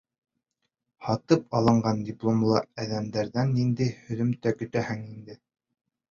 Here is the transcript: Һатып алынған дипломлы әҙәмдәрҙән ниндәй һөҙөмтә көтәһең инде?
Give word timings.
Һатып 1.07 1.43
алынған 1.59 1.99
дипломлы 2.07 2.61
әҙәмдәрҙән 2.85 3.51
ниндәй 3.59 3.91
һөҙөмтә 4.07 4.55
көтәһең 4.63 5.05
инде? 5.11 5.37